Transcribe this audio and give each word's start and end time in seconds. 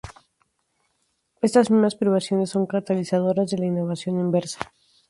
Estas 1.43 1.69
mismas 1.69 1.93
privaciones 1.93 2.49
son 2.49 2.65
catalizadores 2.65 3.51
de 3.51 3.59
la 3.59 3.67
innovación 3.67 4.19
inversa. 4.19 4.57